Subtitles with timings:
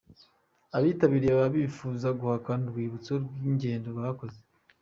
[0.77, 4.39] Abitabirye baba bifuza gutahana urwibutso rw’ingendo bakoze.